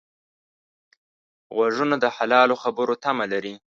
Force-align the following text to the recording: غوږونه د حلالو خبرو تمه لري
غوږونه 1.55 1.95
د 2.03 2.05
حلالو 2.15 2.55
خبرو 2.63 2.93
تمه 3.03 3.25
لري 3.33 3.53